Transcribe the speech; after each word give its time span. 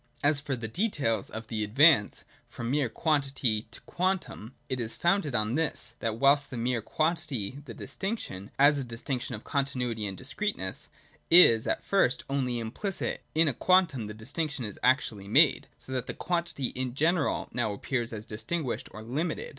As 0.23 0.39
for 0.39 0.55
the 0.55 0.67
details 0.67 1.29
of 1.29 1.45
the 1.45 1.63
advance 1.63 2.25
from 2.49 2.71
mere 2.71 2.89
quantity 2.89 3.67
to 3.69 3.79
quantum, 3.81 4.55
it 4.67 4.79
is 4.79 4.95
founded 4.95 5.35
on 5.35 5.53
this: 5.53 5.93
that 5.99 6.17
whilst 6.17 6.51
in 6.51 6.63
mere 6.63 6.81
quantity 6.81 7.61
the 7.65 7.75
distinction, 7.75 8.49
as 8.57 8.79
a 8.79 8.83
distinction 8.83 9.35
of 9.35 9.43
continuity 9.43 10.07
and 10.07 10.17
discreteness, 10.17 10.89
is 11.29 11.67
at 11.67 11.83
first 11.83 12.23
only 12.31 12.57
implicit, 12.57 13.21
in 13.35 13.47
a 13.47 13.53
quantum 13.53 14.07
the 14.07 14.15
distinction 14.15 14.65
is 14.65 14.79
actually 14.81 15.27
made, 15.27 15.67
so 15.77 15.91
that 15.91 16.11
quantity 16.17 16.69
in 16.69 16.95
general 16.95 17.47
novi; 17.53 17.75
appears 17.75 18.11
as 18.11 18.25
distinguished 18.25 18.89
or 18.93 19.03
limited. 19.03 19.49